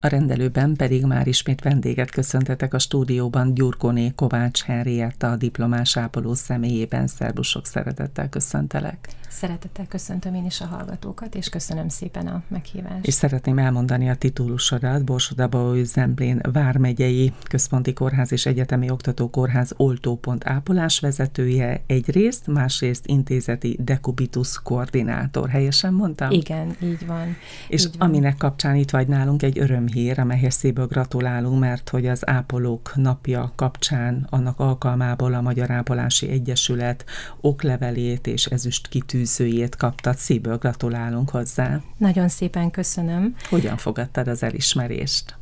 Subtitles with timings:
[0.00, 6.34] A rendelőben pedig már ismét vendéget köszöntetek a stúdióban Gyurkoné Kovács Henrietta, a diplomás ápoló
[6.34, 7.06] személyében.
[7.06, 9.08] Szerbusok szeretettel köszöntelek.
[9.28, 13.06] Szeretettel köszöntöm én is a hallgatókat, és köszönöm szépen a meghívást.
[13.06, 21.00] És szeretném elmondani a titulusodat, Borsodaba Zemplén Vármegyei Központi Kórház és Egyetemi Oktatókórház oltópont ápolás
[21.00, 25.48] vezetője egyrészt, másrészt intézeti dekubitus koordinátor.
[25.48, 26.30] Helyesen mondtam?
[26.30, 27.36] Igen, így van.
[27.68, 28.08] És így van.
[28.08, 29.58] aminek kapcsán itt vagy nálunk egy
[29.88, 36.28] örömhír, amelyhez szívből gratulálunk, mert hogy az ápolók napja kapcsán annak alkalmából a Magyar Ápolási
[36.30, 37.04] Egyesület
[37.40, 41.80] oklevelét és ezüst kitűz főzőjét kaptad, szívből gratulálunk hozzá.
[41.96, 43.34] Nagyon szépen köszönöm.
[43.48, 45.36] Hogyan fogadtad az elismerést?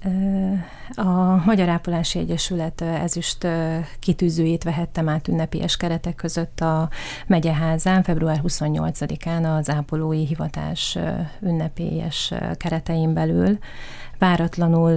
[0.94, 3.46] A Magyar Ápolási Egyesület ezüst
[3.98, 6.88] kitűzőjét vehettem át ünnepélyes keretek között a
[7.26, 10.98] megyeházán február 28-án az ápolói hivatás
[11.40, 13.58] ünnepélyes keretein belül
[14.18, 14.90] váratlanul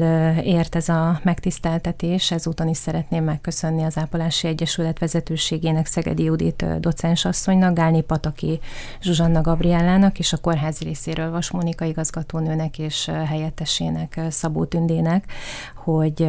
[0.43, 7.75] ért ez a megtiszteltetés, ezúton is szeretném megköszönni az Ápolási Egyesület vezetőségének Szegedi Judit docensasszonynak,
[7.75, 8.59] Gálni Pataki
[9.01, 15.31] Zsuzsanna Gabriellának és a kórház részéről Vas Mónika igazgatónőnek és helyettesének Szabó Tündének,
[15.75, 16.21] hogy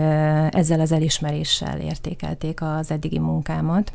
[0.51, 3.93] ezzel az elismeréssel értékelték az eddigi munkámat.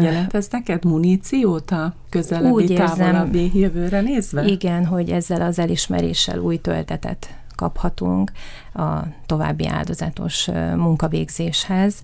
[0.00, 4.44] Jelent ez neked muníciót a közelebbi, Úgy érzem, távolabbi jövőre nézve?
[4.44, 8.32] Igen, hogy ezzel az elismeréssel új töltetet kaphatunk
[8.74, 12.02] a további áldozatos munkavégzéshez,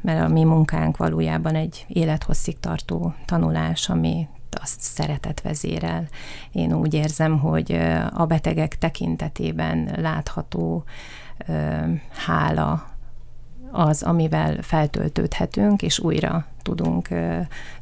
[0.00, 6.08] mert a mi munkánk valójában egy élethosszig tartó tanulás, ami azt szeretet vezérel.
[6.52, 7.78] Én úgy érzem, hogy
[8.12, 10.84] a betegek tekintetében látható
[12.26, 12.86] hála
[13.70, 17.08] az, amivel feltöltődhetünk, és újra tudunk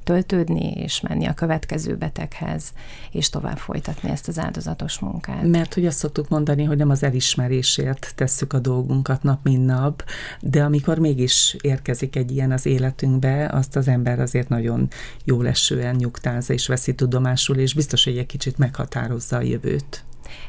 [0.02, 2.72] töltődni, és menni a következő beteghez,
[3.10, 5.42] és tovább folytatni ezt az áldozatos munkát.
[5.42, 10.04] Mert hogy azt szoktuk mondani, hogy nem az elismerésért tesszük a dolgunkat nap, mint nap,
[10.40, 14.88] de amikor mégis érkezik egy ilyen az életünkbe, azt az ember azért nagyon
[15.24, 20.04] jó lesően nyugtázza és veszi tudomásul, és biztos, hogy egy kicsit meghatározza a jövőt.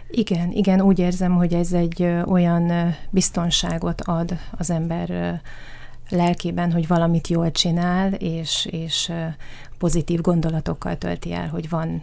[0.10, 5.42] Igen, igen, úgy érzem, hogy ez egy olyan biztonságot ad az ember
[6.10, 9.12] lelkében, hogy valamit jól csinál, és, és
[9.78, 12.02] pozitív gondolatokkal tölti el, hogy van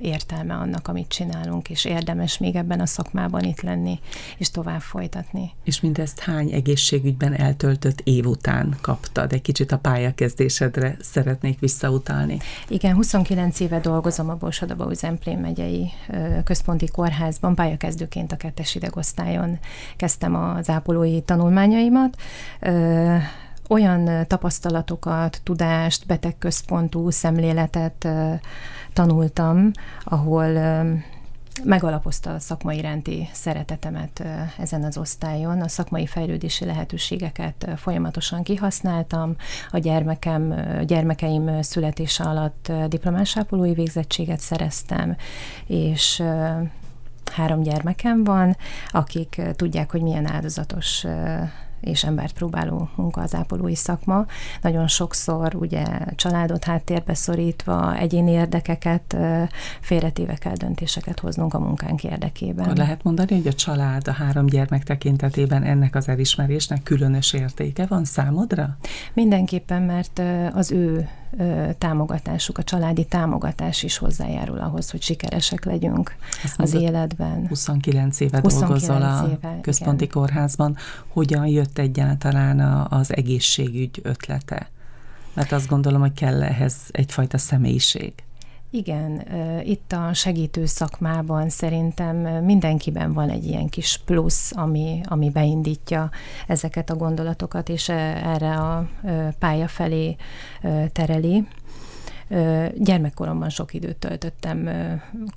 [0.00, 4.00] értelme annak, amit csinálunk, és érdemes még ebben a szakmában itt lenni,
[4.36, 5.50] és tovább folytatni.
[5.64, 9.32] És mindezt hány egészségügyben eltöltött év után kaptad?
[9.32, 12.38] Egy kicsit a pályakezdésedre szeretnék visszautalni.
[12.68, 15.92] Igen, 29 éve dolgozom a Borsodabau Zemplén megyei
[16.44, 19.58] központi kórházban, pályakezdőként a kettes idegosztályon
[19.96, 22.16] kezdtem az ápolói tanulmányaimat
[23.68, 28.08] olyan tapasztalatokat, tudást, betegközpontú szemléletet
[28.92, 29.70] tanultam,
[30.04, 30.46] ahol
[31.64, 34.24] megalapozta a szakmai iránti szeretetemet
[34.58, 35.60] ezen az osztályon.
[35.60, 39.36] A szakmai fejlődési lehetőségeket folyamatosan kihasználtam.
[39.70, 40.54] A gyermekem,
[40.86, 45.16] gyermekeim születése alatt diplomás ápolói végzettséget szereztem,
[45.66, 46.22] és
[47.32, 48.56] három gyermekem van,
[48.90, 51.06] akik tudják, hogy milyen áldozatos
[51.82, 54.26] és embert próbáló munka az ápolói szakma.
[54.60, 55.84] Nagyon sokszor ugye
[56.14, 59.16] családot háttérbe szorítva, egyéni érdekeket
[59.80, 62.64] félretéve kell döntéseket hoznunk a munkánk érdekében.
[62.64, 67.86] Akkor lehet mondani, hogy a család a három gyermek tekintetében ennek az elismerésnek különös értéke
[67.86, 68.76] van számodra?
[69.12, 70.22] Mindenképpen, mert
[70.54, 71.08] az ő
[71.78, 77.46] támogatásuk, a családi támogatás is hozzájárul ahhoz, hogy sikeresek legyünk Azt az életben.
[77.48, 80.16] 29 éve 29 dolgozol a éve, központi igen.
[80.16, 80.76] kórházban.
[81.08, 82.60] Hogyan jött egyáltalán
[82.90, 84.70] az egészségügy ötlete?
[85.34, 88.12] Mert azt gondolom, hogy kell ehhez egyfajta személyiség.
[88.74, 89.22] Igen,
[89.64, 96.10] itt a segítő szakmában szerintem mindenkiben van egy ilyen kis plusz, ami, ami beindítja
[96.46, 98.88] ezeket a gondolatokat, és erre a
[99.38, 100.16] pálya felé
[100.92, 101.46] tereli.
[102.76, 104.68] Gyermekkoromban sok időt töltöttem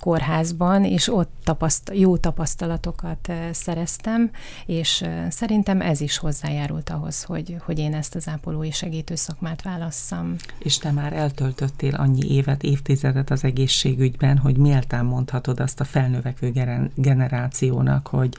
[0.00, 4.30] kórházban, és ott tapaszt, jó tapasztalatokat szereztem,
[4.66, 10.34] és szerintem ez is hozzájárult ahhoz, hogy, hogy én ezt az ápolói segítő szakmát válasszam.
[10.58, 16.52] És te már eltöltöttél annyi évet, évtizedet az egészségügyben, hogy méltán mondhatod azt a felnövekvő
[16.94, 18.34] generációnak, hogy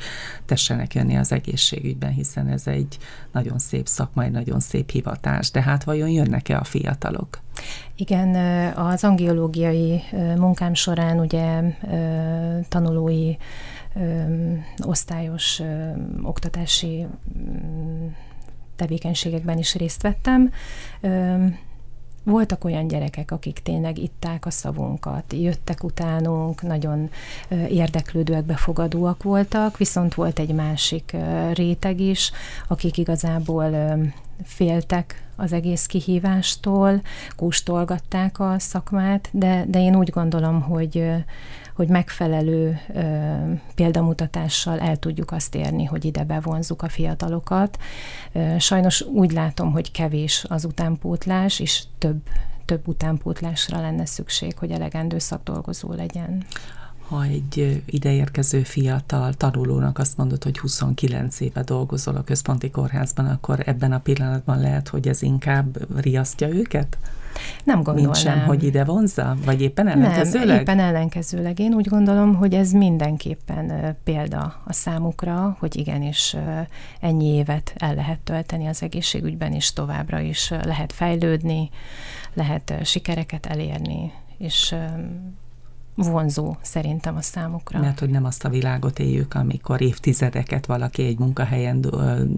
[0.45, 2.97] tessenek jönni az egészségügyben, hiszen ez egy
[3.31, 5.51] nagyon szép szakma, egy nagyon szép hivatás.
[5.51, 7.45] De hát vajon jönnek-e a fiatalok?
[7.99, 8.35] Igen,
[8.75, 10.03] az angiológiai
[10.35, 11.61] munkám során ugye
[12.69, 13.35] tanulói
[14.85, 15.61] osztályos
[16.23, 17.05] oktatási
[18.75, 20.51] tevékenységekben is részt vettem.
[22.23, 27.09] voltak olyan gyerekek, akik tényleg itták a szavunkat, jöttek utánunk, nagyon
[27.69, 31.15] érdeklődőek, befogadóak voltak, viszont volt egy másik
[31.53, 32.31] réteg is,
[32.67, 33.71] akik igazából
[34.43, 37.01] féltek az egész kihívástól,
[37.35, 41.11] kóstolgatták a szakmát, de, de én úgy gondolom, hogy,
[41.75, 43.01] hogy megfelelő ö,
[43.75, 47.77] példamutatással el tudjuk azt érni, hogy ide bevonzuk a fiatalokat.
[48.31, 52.21] Ö, sajnos úgy látom, hogy kevés az utánpótlás, és több,
[52.65, 56.45] több utánpótlásra lenne szükség, hogy elegendő szakdolgozó legyen
[57.09, 63.63] ha egy ideérkező fiatal tanulónak azt mondod, hogy 29 éve dolgozol a központi kórházban, akkor
[63.65, 66.98] ebben a pillanatban lehet, hogy ez inkább riasztja őket?
[67.63, 68.12] Nem gondolom.
[68.12, 69.36] Mint sem, hogy ide vonzza?
[69.45, 70.48] Vagy éppen ellenkezőleg?
[70.48, 71.59] Nem, éppen ellenkezőleg.
[71.59, 76.36] Én úgy gondolom, hogy ez mindenképpen példa a számukra, hogy igenis
[77.00, 81.69] ennyi évet el lehet tölteni az egészségügyben, és továbbra is lehet fejlődni,
[82.33, 84.75] lehet sikereket elérni, és
[86.03, 87.79] vonzó szerintem a számukra.
[87.79, 91.85] Mert hogy nem azt a világot éljük, amikor évtizedeket valaki egy munkahelyen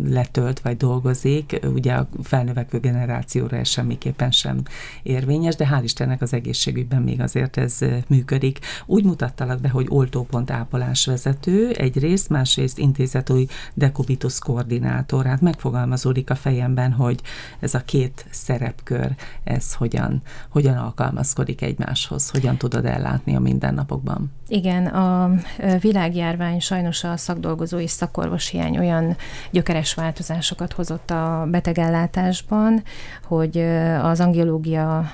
[0.04, 4.62] letölt vagy dolgozik, ugye a felnövekvő generációra ez semmiképpen sem
[5.04, 7.78] érvényes, de hál' Istennek az egészségügyben még azért ez
[8.08, 8.60] működik.
[8.86, 15.26] Úgy mutattalak be, hogy oltópont ápolás vezető, egyrészt, másrészt intézetúj dekubitus koordinátor.
[15.26, 17.22] Hát megfogalmazódik a fejemben, hogy
[17.60, 24.32] ez a két szerepkör, ez hogyan, hogyan alkalmazkodik egymáshoz, hogyan tudod ellátni a mindennapokban.
[24.48, 25.32] Igen, a
[25.80, 29.16] világjárvány sajnos a szakdolgozó és szakorvos hiány olyan
[29.52, 32.84] gyökeres változásokat hozott a betegellátásban,
[33.24, 33.58] hogy
[34.02, 35.06] az angiológia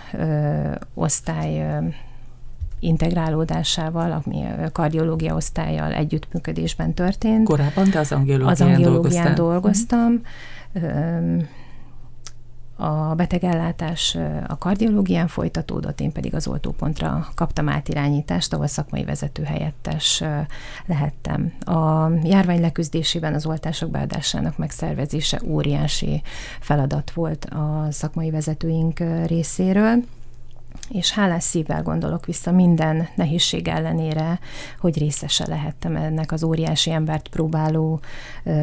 [0.94, 1.80] osztály
[2.80, 7.46] integrálódásával, ami a kardiológia osztályjal együttműködésben történt.
[7.48, 10.22] Korábban te az angiológián, az angiológián dolgoztam.
[10.74, 11.34] dolgoztam
[12.76, 14.18] a betegellátás
[14.48, 20.24] a kardiológián folytatódott, én pedig az oltópontra kaptam átirányítást, ahol szakmai vezető helyettes
[20.86, 21.54] lehettem.
[21.60, 26.22] A járvány leküzdésében az oltások beadásának megszervezése óriási
[26.60, 30.04] feladat volt a szakmai vezetőink részéről
[30.90, 34.40] és hálás szívvel gondolok vissza minden nehézség ellenére,
[34.80, 38.00] hogy részese lehettem ennek az óriási embert próbáló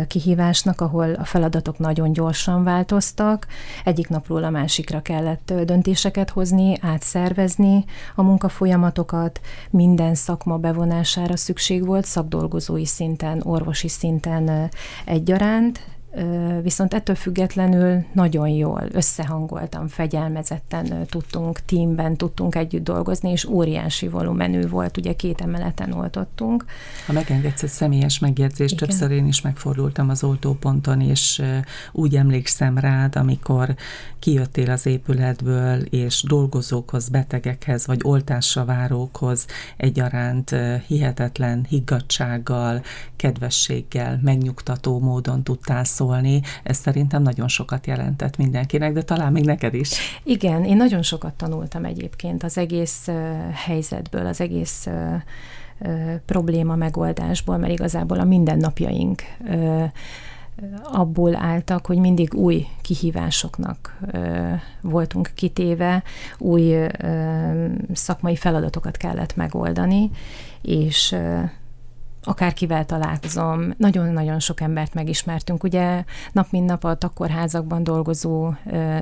[0.07, 3.47] kihívásnak, ahol a feladatok nagyon gyorsan változtak,
[3.85, 7.85] egyik napról a másikra kellett döntéseket hozni, átszervezni
[8.15, 14.71] a munkafolyamatokat, minden szakma bevonására szükség volt, szakdolgozói szinten, orvosi szinten
[15.05, 15.81] egyaránt,
[16.63, 24.69] viszont ettől függetlenül nagyon jól, összehangoltan, fegyelmezetten tudtunk, teamben tudtunk együtt dolgozni, és óriási volumenű
[24.69, 26.65] volt, ugye két emeleten oltottunk.
[27.07, 28.89] Ha megengedsz egy személyes megjegyzést, Igen.
[28.89, 31.43] többször én is megfordultam az oltóponton, és
[31.93, 33.75] úgy emlékszem rád, amikor
[34.19, 40.55] kijöttél az épületből, és dolgozókhoz, betegekhez, vagy oltásra várókhoz egyaránt
[40.87, 42.83] hihetetlen higgadsággal,
[43.17, 46.01] kedvességgel, megnyugtató módon tudtál szólni.
[46.63, 49.91] Ez szerintem nagyon sokat jelentett mindenkinek, de talán még neked is.
[50.25, 53.09] Igen, én nagyon sokat tanultam egyébként az egész
[53.53, 54.89] helyzetből, az egész
[56.27, 59.23] probléma megoldásból, mert igazából a mindennapjaink
[60.83, 63.99] abból álltak, hogy mindig új kihívásoknak
[64.81, 66.03] voltunk kitéve,
[66.39, 66.75] új
[67.93, 70.11] szakmai feladatokat kellett megoldani,
[70.63, 71.17] és
[72.25, 75.65] akárkivel találkozom, nagyon-nagyon sok embert megismertünk.
[75.65, 78.55] Ugye nap mint nap a takorházakban dolgozó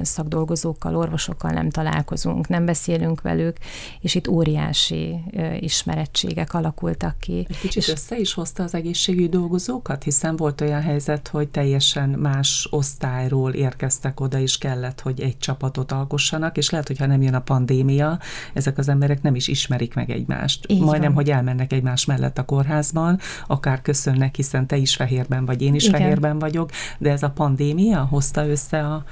[0.03, 3.57] szakdolgozókkal, orvosokkal nem találkozunk, nem beszélünk velük,
[4.01, 5.21] és itt óriási
[5.61, 7.47] ismerettségek alakultak ki.
[7.49, 12.09] Egy kicsit és össze is hozta az egészségügyi dolgozókat, hiszen volt olyan helyzet, hogy teljesen
[12.09, 17.23] más osztályról érkeztek oda, és kellett, hogy egy csapatot alkossanak, és lehet, hogy ha nem
[17.23, 18.19] jön a pandémia,
[18.55, 20.65] ezek az emberek nem is ismerik meg egymást.
[20.69, 21.23] Így Majdnem, van.
[21.23, 25.75] hogy elmennek egymás mellett a kórházban, van, akár köszönnek, hiszen te is fehérben vagy, én
[25.75, 26.01] is Igen.
[26.01, 29.05] fehérben vagyok, de ez a pandémia hozta össze a,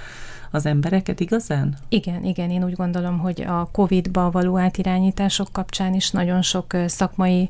[0.51, 1.77] az embereket igazán?
[1.89, 7.49] Igen, igen, én úgy gondolom, hogy a COVID-ba való átirányítások kapcsán is nagyon sok szakmai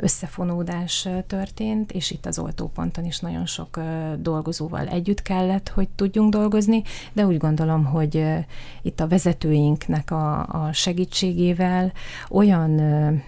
[0.00, 3.80] összefonódás történt, és itt az oltóponton is nagyon sok
[4.18, 8.24] dolgozóval együtt kellett, hogy tudjunk dolgozni, de úgy gondolom, hogy
[8.82, 11.92] itt a vezetőinknek a, a segítségével
[12.28, 12.70] olyan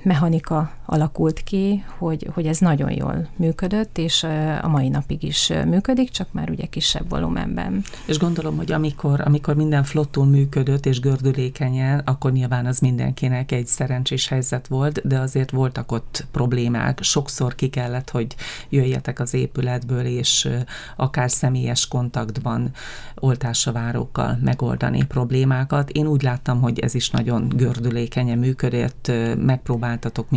[0.02, 4.22] mechanika alakult ki, hogy, hogy ez nagyon jól működött, és
[4.62, 7.84] a mai napig is működik, csak már ugye kisebb volumenben.
[8.06, 13.66] És gondolom, hogy amikor, amikor minden flottul működött és gördülékenyen, akkor nyilván az mindenkinek egy
[13.66, 18.34] szerencsés helyzet volt, de azért voltak ott problémák, sokszor ki kellett, hogy
[18.68, 20.48] jöjjetek az épületből, és
[20.96, 22.70] akár személyes kontaktban
[23.14, 25.90] oltásavárókkal megoldani problémákat.
[25.90, 30.30] Én úgy láttam, hogy ez is nagyon gördülékenyen működött, megpróbáltatok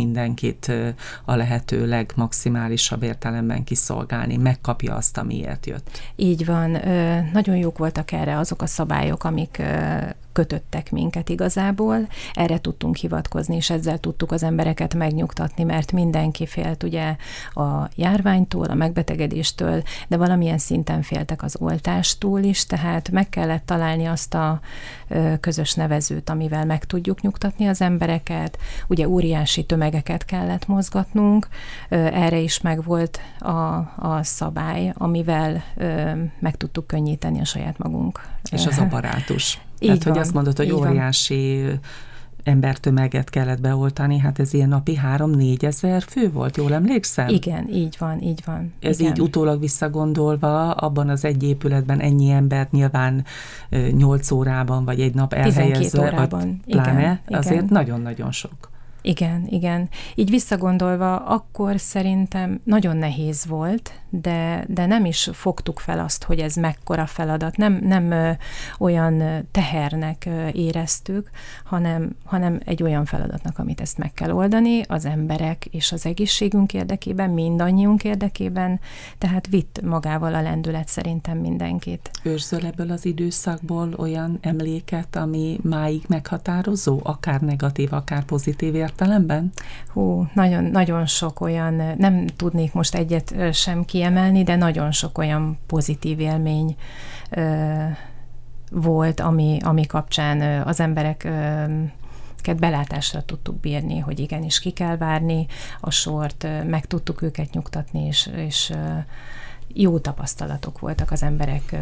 [0.44, 6.00] mindenkit a lehető legmaximálisabb értelemben kiszolgálni, megkapja azt, amiért jött.
[6.16, 6.70] Így van,
[7.32, 9.62] nagyon jók voltak erre azok a szabályok, amik
[10.34, 12.08] kötöttek minket igazából.
[12.32, 17.16] Erre tudtunk hivatkozni, és ezzel tudtuk az embereket megnyugtatni, mert mindenki félt ugye
[17.54, 24.04] a járványtól, a megbetegedéstől, de valamilyen szinten féltek az oltástól is, tehát meg kellett találni
[24.06, 24.60] azt a
[25.40, 28.58] közös nevezőt, amivel meg tudjuk nyugtatni az embereket.
[28.88, 31.48] Ugye óriási tömegeket kellett mozgatnunk,
[31.88, 33.52] erre is megvolt a,
[33.96, 35.64] a szabály, amivel
[36.38, 38.20] meg tudtuk könnyíteni a saját magunk.
[38.50, 39.60] És az apparátus.
[39.78, 41.80] Így Tehát, van, hogy azt mondod, hogy óriási van
[42.44, 47.28] embertömeget kellett beoltani, hát ez ilyen napi 3-4 ezer fő volt, jól emlékszem?
[47.28, 48.72] Igen, így van, így van.
[48.80, 49.12] Ez igen.
[49.12, 53.24] így utólag visszagondolva, abban az egy épületben ennyi embert nyilván
[53.90, 56.40] 8 órában, vagy egy nap elhelyezve, órában.
[56.40, 58.72] Vagy pláne, igen, azért nagyon-nagyon sok.
[59.02, 59.88] Igen, igen.
[60.14, 66.38] Így visszagondolva, akkor szerintem nagyon nehéz volt, de, de nem is fogtuk fel azt, hogy
[66.38, 67.56] ez mekkora feladat.
[67.56, 68.36] Nem, nem
[68.78, 71.30] olyan tehernek éreztük,
[71.64, 76.74] hanem, hanem egy olyan feladatnak, amit ezt meg kell oldani az emberek és az egészségünk
[76.74, 78.80] érdekében, mindannyiunk érdekében,
[79.18, 82.10] tehát vitt magával a lendület szerintem mindenkit.
[82.22, 89.52] Őrzöl ebből az időszakból olyan emléket, ami máig meghatározó, akár negatív, akár pozitív értelemben?
[89.92, 95.58] Hú, nagyon, nagyon sok olyan, nem tudnék most egyet sem kiemelni, de nagyon sok olyan
[95.66, 96.76] pozitív élmény
[98.70, 101.28] volt, ami, ami kapcsán az emberek
[102.56, 105.46] belátásra tudtuk bírni, hogy igenis ki kell várni
[105.80, 108.72] a sort, meg tudtuk őket nyugtatni, és, és
[109.68, 111.76] jó tapasztalatok voltak, az emberek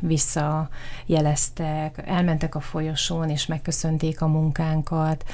[0.00, 5.24] visszajeleztek, elmentek a folyosón, és megköszönték a munkánkat.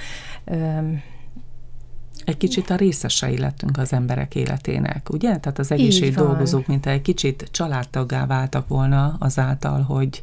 [2.25, 5.37] Egy kicsit a részesei lettünk az emberek életének, ugye?
[5.37, 10.21] Tehát az egészség dolgozók, mint egy kicsit családtaggá váltak volna azáltal, hogy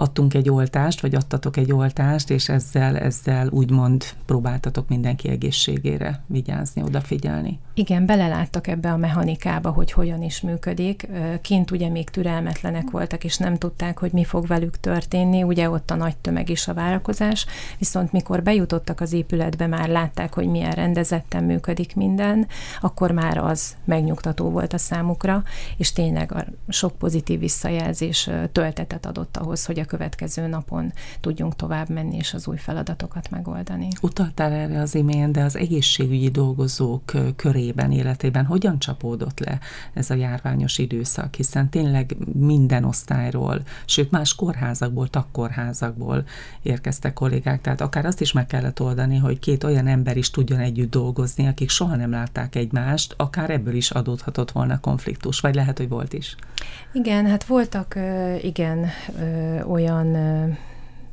[0.00, 6.82] adtunk egy oltást, vagy adtatok egy oltást, és ezzel, ezzel úgymond próbáltatok mindenki egészségére vigyázni,
[6.82, 7.58] odafigyelni.
[7.74, 11.08] Igen, beleláttak ebbe a mechanikába, hogy hogyan is működik.
[11.42, 15.42] Kint ugye még türelmetlenek voltak, és nem tudták, hogy mi fog velük történni.
[15.42, 17.46] Ugye ott a nagy tömeg is a várakozás,
[17.78, 22.46] viszont mikor bejutottak az épületbe, már látták, hogy milyen rendezetten működik minden,
[22.80, 25.42] akkor már az megnyugtató volt a számukra,
[25.76, 31.88] és tényleg a sok pozitív visszajelzés töltetet adott ahhoz, hogy a következő napon tudjunk tovább
[31.88, 33.88] menni és az új feladatokat megoldani.
[34.02, 39.58] Utaltál erre az imént, de az egészségügyi dolgozók körében, életében hogyan csapódott le
[39.94, 46.24] ez a járványos időszak, hiszen tényleg minden osztályról, sőt más kórházakból, takkórházakból
[46.62, 50.58] érkeztek kollégák, tehát akár azt is meg kellett oldani, hogy két olyan ember is tudjon
[50.58, 55.78] együtt dolgozni, akik soha nem látták egymást, akár ebből is adódhatott volna konfliktus, vagy lehet,
[55.78, 56.36] hogy volt is.
[56.92, 57.98] Igen, hát voltak
[58.42, 58.86] igen
[59.66, 59.77] olyan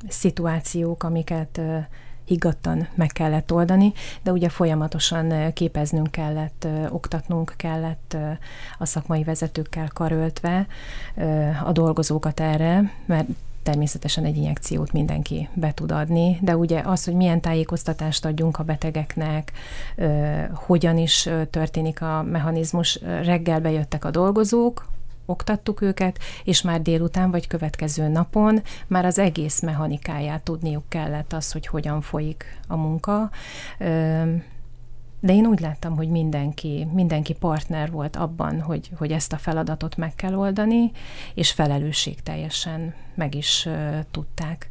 [0.08, 1.62] szituációk, amiket
[2.26, 3.94] higgadtan meg kellett oldani,
[4.24, 8.18] de ugye folyamatosan képeznünk kellett, oktatnunk kellett
[8.78, 10.68] a szakmai vezetőkkel karöltve
[11.64, 13.28] a dolgozókat erre, mert
[13.64, 18.64] természetesen egy injekciót mindenki be tud adni, de ugye az, hogy milyen tájékoztatást adjunk a
[18.64, 19.52] betegeknek,
[20.54, 24.86] hogyan is történik a mechanizmus, reggel bejöttek a dolgozók,
[25.26, 31.52] oktattuk őket, és már délután vagy következő napon már az egész mechanikáját tudniuk kellett az,
[31.52, 33.30] hogy hogyan folyik a munka.
[35.20, 39.98] De én úgy láttam, hogy mindenki, mindenki partner volt abban, hogy, hogy ezt a feladatot
[39.98, 40.92] meg kell oldani,
[41.34, 43.68] és felelősségteljesen meg is
[44.12, 44.70] tudták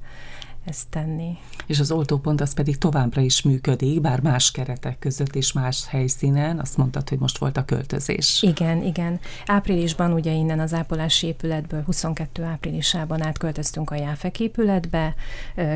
[0.65, 1.37] ezt tenni.
[1.67, 6.59] És az oltópont az pedig továbbra is működik, bár más keretek között és más helyszínen.
[6.59, 8.43] Azt mondtad, hogy most volt a költözés.
[8.43, 9.21] Igen, igen.
[9.47, 15.15] Áprilisban ugye innen az ápolási épületből 22 áprilisában átköltöztünk a Jáfek épületbe,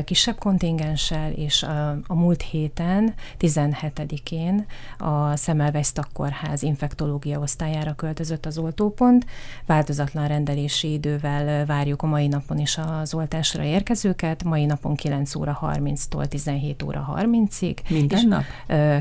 [0.03, 4.65] kisebb kontingenssel, és a, a múlt héten, 17-én
[4.97, 9.25] a Szemelweis Takkorház infektológia osztályára költözött az oltópont.
[9.65, 14.43] Változatlan rendelési idővel várjuk a mai napon is az oltásra érkezőket.
[14.43, 17.77] Mai nap napon 9 óra 30-tól 17 óra 30-ig.
[17.89, 18.43] Minden és, nap?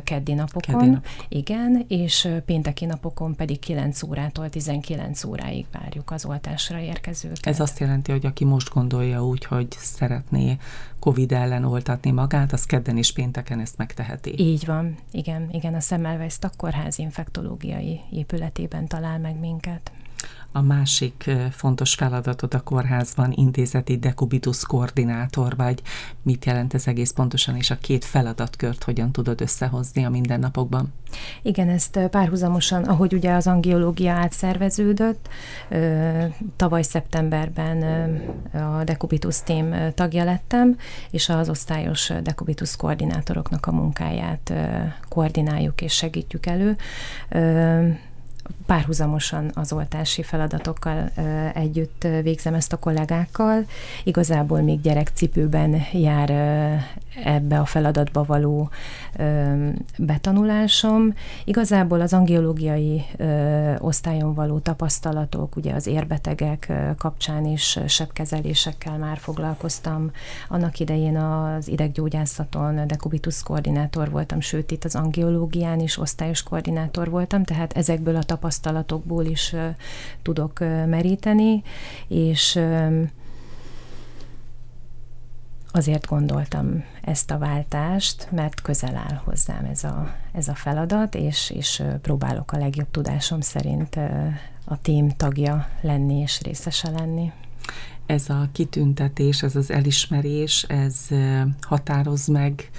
[0.04, 0.75] Keddi napokon.
[0.75, 1.11] Keddi napok.
[1.28, 7.47] Igen, és pénteki napokon pedig 9 órától 19 óráig várjuk az oltásra érkezőket.
[7.47, 10.56] Ez azt jelenti, hogy aki most gondolja úgy, hogy szeretné
[10.99, 14.35] COVID ellen oltatni magát, az kedden és pénteken ezt megteheti.
[14.37, 19.92] Így van, igen, igen, a Semmelweis kórház infektológiai épületében talál meg minket.
[20.52, 25.82] A másik fontos feladatod a kórházban intézeti dekubitus koordinátor vagy.
[26.22, 30.92] Mit jelent ez egész pontosan, és a két feladatkört hogyan tudod összehozni a mindennapokban?
[31.42, 35.28] Igen, ezt párhuzamosan, ahogy ugye az angiológia átszerveződött,
[36.56, 37.82] tavaly szeptemberben
[38.52, 40.76] a Decubitus Team tagja lettem,
[41.10, 44.52] és az osztályos Decubitus koordinátoroknak a munkáját
[45.08, 46.76] koordináljuk és segítjük elő
[48.66, 51.10] párhuzamosan az oltási feladatokkal
[51.54, 53.64] együtt végzem ezt a kollégákkal.
[54.04, 56.30] Igazából még gyerekcipőben jár
[57.24, 58.70] ebbe a feladatba való
[59.98, 61.14] betanulásom.
[61.44, 63.04] Igazából az angiológiai
[63.78, 70.10] osztályon való tapasztalatok, ugye az érbetegek kapcsán is sebkezelésekkel már foglalkoztam.
[70.48, 77.44] Annak idején az ideggyógyászaton dekubitus koordinátor voltam, sőt itt az angiológián is osztályos koordinátor voltam,
[77.44, 79.54] tehát ezekből a tapasztalatokból is
[80.23, 81.62] tudok meríteni,
[82.09, 82.61] és
[85.71, 91.50] azért gondoltam ezt a váltást, mert közel áll hozzám ez a, ez a feladat, és,
[91.50, 93.97] és próbálok a legjobb tudásom szerint
[94.64, 97.33] a tím tagja lenni és részese lenni.
[98.07, 101.07] Ez a kitüntetés, ez az elismerés, ez
[101.61, 102.71] határoz meg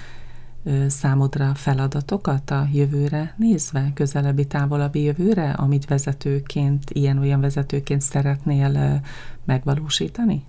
[0.88, 9.00] számodra feladatokat a jövőre nézve, közelebbi, távolabbi jövőre, amit vezetőként, ilyen-olyan vezetőként szeretnél
[9.44, 10.44] megvalósítani?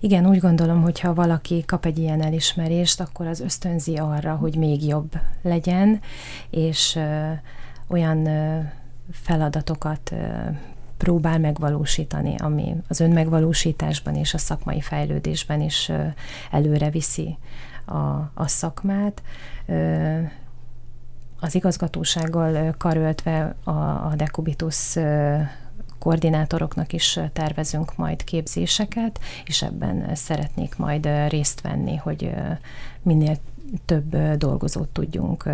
[0.00, 4.56] Igen, úgy gondolom, hogy ha valaki kap egy ilyen elismerést, akkor az ösztönzi arra, hogy
[4.56, 5.12] még jobb
[5.42, 6.00] legyen,
[6.50, 7.30] és ö,
[7.88, 8.60] olyan ö,
[9.10, 10.16] feladatokat ö,
[10.96, 15.92] próbál megvalósítani, ami az önmegvalósításban és a szakmai fejlődésben is
[16.50, 17.38] előre viszi
[17.86, 19.22] a, a szakmát.
[21.40, 24.96] Az igazgatósággal karöltve a, a Decubitus
[25.98, 32.30] koordinátoroknak is tervezünk majd képzéseket, és ebben szeretnék majd részt venni, hogy
[33.02, 33.36] minél
[33.84, 35.44] több dolgozót tudjunk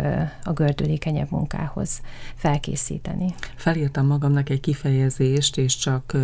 [0.43, 2.01] a gördülékenyebb munkához
[2.35, 3.35] felkészíteni.
[3.55, 6.17] Felírtam magamnak egy kifejezést, és csak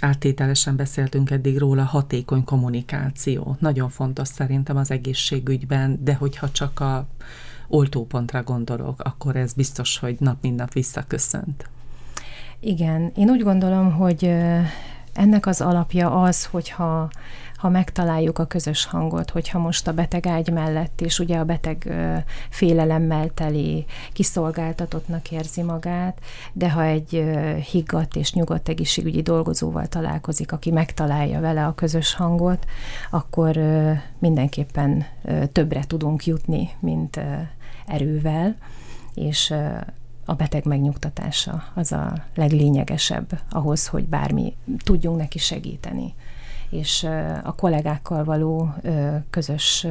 [0.00, 3.56] áttételesen beszéltünk eddig róla, hatékony kommunikáció.
[3.60, 7.06] Nagyon fontos szerintem az egészségügyben, de hogyha csak a
[7.68, 11.68] oltópontra gondolok, akkor ez biztos, hogy nap mint nap visszaköszönt.
[12.60, 14.30] Igen, én úgy gondolom, hogy
[15.14, 17.10] ennek az alapja az, hogyha
[17.64, 21.94] ha megtaláljuk a közös hangot, hogyha most a beteg ágy mellett, és ugye a beteg
[22.50, 26.18] félelemmel teli, kiszolgáltatottnak érzi magát,
[26.52, 27.24] de ha egy
[27.70, 32.66] higgadt és nyugodt egészségügyi dolgozóval találkozik, aki megtalálja vele a közös hangot,
[33.10, 33.56] akkor
[34.18, 35.06] mindenképpen
[35.52, 37.20] többre tudunk jutni, mint
[37.86, 38.56] erővel,
[39.14, 39.54] és
[40.24, 46.14] a beteg megnyugtatása az a leglényegesebb ahhoz, hogy bármi tudjunk neki segíteni.
[46.70, 47.08] És
[47.42, 48.74] a kollégákkal való
[49.30, 49.86] közös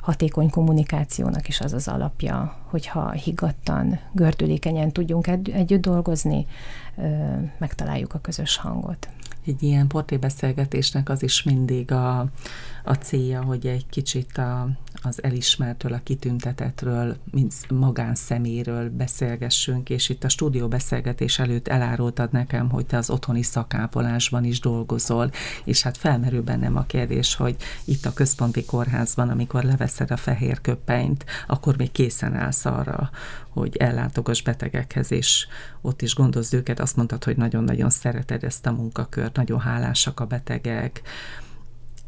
[0.00, 6.46] hatékony kommunikációnak is az az alapja, hogyha higgadtan, gördülékenyen tudjunk együtt dolgozni,
[7.58, 9.08] megtaláljuk a közös hangot
[9.50, 12.18] egy ilyen portrébeszélgetésnek az is mindig a,
[12.84, 14.68] a célja, hogy egy kicsit a,
[15.02, 22.70] az elismertől, a kitüntetetről, mint magánszeméről beszélgessünk, és itt a stúdió beszélgetés előtt elárultad nekem,
[22.70, 25.30] hogy te az otthoni szakápolásban is dolgozol,
[25.64, 30.60] és hát felmerül bennem a kérdés, hogy itt a központi kórházban, amikor leveszed a fehér
[30.60, 33.10] köpenyt, akkor még készen állsz arra,
[33.48, 35.46] hogy ellátogass betegekhez, és
[35.80, 36.80] ott is gondozd őket.
[36.80, 41.02] Azt mondtad, hogy nagyon-nagyon szereted ezt a munkakört, nagyon hálásak a betegek.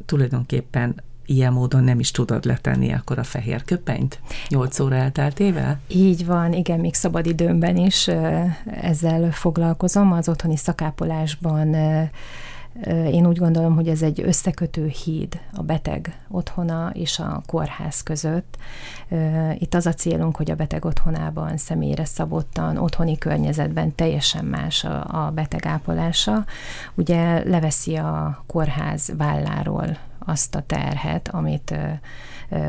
[0.05, 4.19] Tulajdonképpen ilyen módon nem is tudod letenni akkor a fehér köpenyt?
[4.49, 5.79] Nyolc óra elteltével?
[5.87, 8.07] Így van, igen, még szabad időmben is
[8.81, 10.11] ezzel foglalkozom.
[10.11, 11.75] Az otthoni szakápolásban
[13.11, 18.57] én úgy gondolom, hogy ez egy összekötő híd a beteg otthona és a kórház között.
[19.57, 25.31] Itt az a célunk, hogy a beteg otthonában személyre szabottan, otthoni környezetben teljesen más a,
[25.33, 26.45] beteg ápolása.
[26.95, 31.75] Ugye leveszi a kórház válláról azt a terhet, amit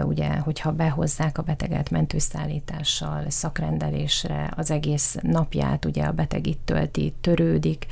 [0.02, 7.14] ugye, hogyha behozzák a beteget mentőszállítással, szakrendelésre, az egész napját ugye a beteg itt tölti,
[7.20, 7.86] törődik,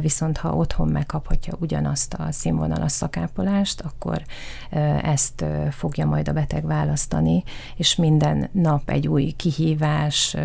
[0.00, 4.22] viszont ha otthon megkaphatja ugyanazt a színvonalas szakápolást, akkor
[5.02, 7.42] ezt fogja majd a beteg választani,
[7.76, 10.36] és minden nap egy új kihívás,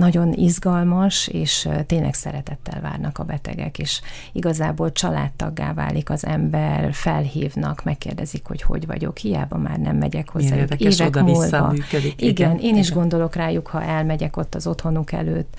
[0.00, 4.00] nagyon izgalmas, és tényleg szeretettel várnak a betegek, és
[4.32, 10.56] igazából családtaggá válik az ember, felhívnak, megkérdezik, hogy hogy vagyok, hiába már nem megyek hozzá.
[10.76, 11.70] Évek múlva.
[11.70, 12.76] Működik, igen, igen, én igen.
[12.76, 15.56] is gondolok rájuk, ha elmegyek ott az otthonuk előtt,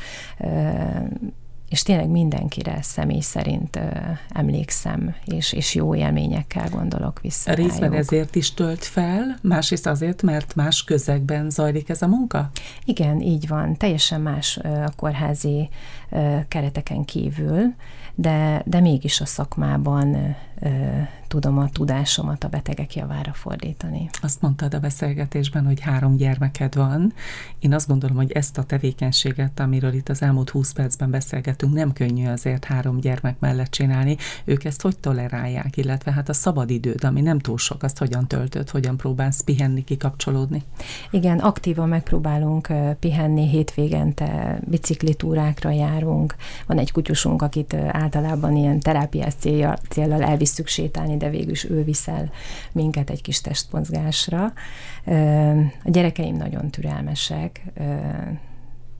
[1.71, 3.81] és tényleg mindenkire személy szerint ö,
[4.29, 7.53] emlékszem, és, és jó élményekkel gondolok vissza.
[7.53, 7.95] Részben rájuk.
[7.95, 12.49] ezért is tölt fel, másrészt azért, mert más közegben zajlik ez a munka?
[12.85, 13.77] Igen, így van.
[13.77, 15.69] Teljesen más ö, a kórházi
[16.47, 17.73] kereteken kívül,
[18.15, 20.35] de, de mégis a szakmában
[21.31, 24.09] tudom a tudásomat a betegek javára fordítani.
[24.21, 27.13] Azt mondtad a beszélgetésben, hogy három gyermeked van.
[27.59, 31.93] Én azt gondolom, hogy ezt a tevékenységet, amiről itt az elmúlt 20 percben beszélgetünk, nem
[31.93, 34.17] könnyű azért három gyermek mellett csinálni.
[34.45, 38.69] Ők ezt hogy tolerálják, illetve hát a szabadidőd, ami nem túl sok, azt hogyan töltöd,
[38.69, 40.63] hogyan próbálsz pihenni, kikapcsolódni?
[41.11, 42.67] Igen, aktívan megpróbálunk
[42.99, 45.69] pihenni, hétvégente biciklitúrákra
[46.01, 46.35] járunk.
[46.67, 49.77] Van egy kutyusunk, akit általában ilyen terápiás célja,
[50.19, 52.31] elvisszük sétálni, de végül is ő viszel
[52.71, 54.53] minket egy kis testmozgásra.
[55.83, 57.63] A gyerekeim nagyon türelmesek,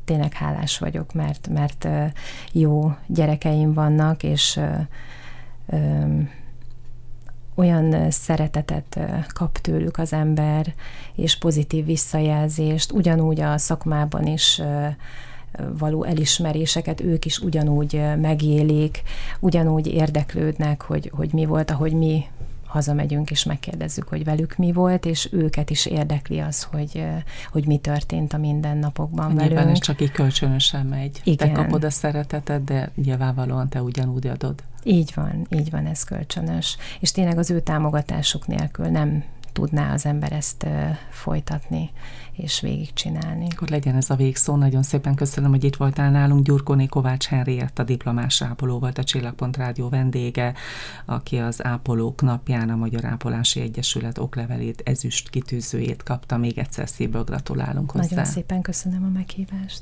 [0.05, 1.87] tényleg hálás vagyok, mert, mert
[2.51, 4.59] jó gyerekeim vannak, és
[7.55, 8.99] olyan szeretetet
[9.33, 10.73] kap tőlük az ember,
[11.15, 14.61] és pozitív visszajelzést, ugyanúgy a szakmában is
[15.77, 19.01] való elismeréseket ők is ugyanúgy megélik,
[19.39, 22.25] ugyanúgy érdeklődnek, hogy, hogy mi volt, ahogy mi
[22.71, 27.05] hazamegyünk és megkérdezzük, hogy velük mi volt, és őket is érdekli az, hogy,
[27.51, 29.71] hogy mi történt a mindennapokban Nyilván velünk.
[29.71, 31.21] ez csak így kölcsönösen megy.
[31.23, 31.47] Igen.
[31.47, 34.63] Te kapod a szeretetet, de nyilvánvalóan te ugyanúgy adod.
[34.83, 36.77] Így van, így van, ez kölcsönös.
[36.99, 40.67] És tényleg az ő támogatásuk nélkül nem tudná az ember ezt
[41.09, 41.91] folytatni
[42.31, 43.47] és végigcsinálni.
[43.55, 44.55] Akkor legyen ez a végszó.
[44.55, 46.45] Nagyon szépen köszönöm, hogy itt voltál nálunk.
[46.45, 50.53] Gyurkóné Kovács Henriett, a diplomás ápoló volt a Csillagpont Rádió vendége,
[51.05, 56.37] aki az Ápolók napján a Magyar Ápolási Egyesület oklevelét, ezüst kitűzőjét kapta.
[56.37, 58.07] Még egyszer szívből gratulálunk hozzá.
[58.09, 59.81] Nagyon szépen köszönöm a meghívást.